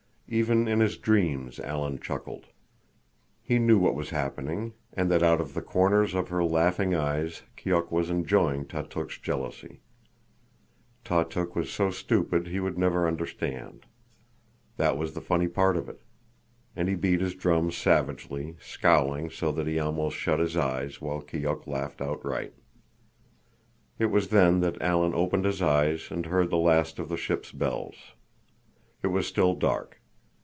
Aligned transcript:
Even 0.33 0.65
in 0.65 0.79
his 0.79 0.95
dreams 0.95 1.59
Alan 1.59 1.99
chuckled. 1.99 2.45
He 3.43 3.59
knew 3.59 3.77
what 3.77 3.95
was 3.95 4.11
happening, 4.11 4.71
and 4.93 5.11
that 5.11 5.21
out 5.21 5.41
of 5.41 5.53
the 5.53 5.61
corners 5.61 6.13
of 6.15 6.29
her 6.29 6.41
laughing 6.41 6.95
eyes 6.95 7.41
Keok 7.57 7.91
was 7.91 8.09
enjoying 8.09 8.63
Tautuk's 8.65 9.17
jealousy. 9.17 9.81
Tautuk 11.03 11.53
was 11.53 11.69
so 11.69 11.89
stupid 11.91 12.47
he 12.47 12.61
would 12.61 12.77
never 12.77 13.09
understand. 13.09 13.85
That 14.77 14.97
was 14.97 15.11
the 15.15 15.19
funny 15.19 15.49
part 15.49 15.75
of 15.75 15.89
it. 15.89 15.99
And 16.77 16.87
he 16.87 16.95
beat 16.95 17.19
his 17.19 17.35
drum 17.35 17.69
savagely, 17.69 18.55
scowling 18.61 19.29
so 19.29 19.51
that 19.51 19.67
he 19.67 19.79
almost 19.79 20.15
shut 20.15 20.39
his 20.39 20.55
eyes, 20.55 21.01
while 21.01 21.21
Keok 21.21 21.67
laughed 21.67 21.99
outright. 22.01 22.53
It 23.99 24.05
was 24.05 24.29
then 24.29 24.61
that 24.61 24.81
Alan 24.81 25.13
opened 25.13 25.43
his 25.43 25.61
eyes 25.61 26.07
and 26.09 26.27
heard 26.27 26.49
the 26.49 26.55
last 26.55 26.99
of 26.99 27.09
the 27.09 27.17
ship's 27.17 27.51
bells. 27.51 28.13
It 29.03 29.07
was 29.07 29.27
still 29.27 29.55
dark. 29.55 29.97